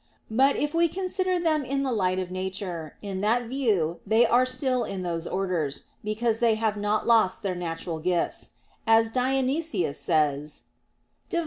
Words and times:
But 0.31 0.55
if 0.55 0.73
we 0.73 0.87
consider 0.87 1.37
them 1.39 1.63
in 1.63 1.83
the 1.83 1.91
light 1.91 2.17
of 2.17 2.31
nature, 2.31 2.97
in 3.03 3.21
that 3.21 3.43
view 3.43 3.99
they 4.03 4.25
are 4.25 4.47
still 4.47 4.83
in 4.83 5.03
those 5.03 5.27
orders; 5.27 5.83
because 6.03 6.39
they 6.39 6.55
have 6.55 6.75
not 6.75 7.05
lost 7.05 7.43
their 7.43 7.53
natural 7.53 7.99
gifts; 7.99 8.49
as 8.87 9.11
Dionysius 9.11 9.99
says 9.99 10.63
(Div. 11.29 11.39